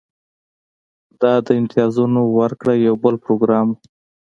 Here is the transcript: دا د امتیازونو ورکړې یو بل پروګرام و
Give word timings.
دا 1.21 1.33
د 1.45 1.47
امتیازونو 1.59 2.21
ورکړې 2.37 2.75
یو 2.87 2.95
بل 3.03 3.15
پروګرام 3.25 3.67
و 3.71 3.77